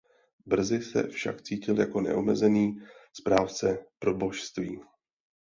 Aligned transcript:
Brzy 0.45 0.81
se 0.81 1.07
však 1.07 1.41
cítil 1.41 1.79
jako 1.79 2.01
neomezený 2.01 2.81
správce 3.13 3.85
proboštství. 3.99 4.81